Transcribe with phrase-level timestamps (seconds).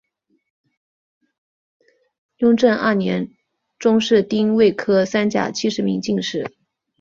[2.37, 3.35] 雍正二年
[3.77, 6.51] 中式丁未科三甲七十名进士。